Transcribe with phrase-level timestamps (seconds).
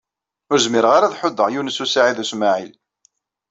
[0.51, 2.71] Ur zmireɣ ara ad ḥuddeɣ Yunes u Saɛid u Smaɛil.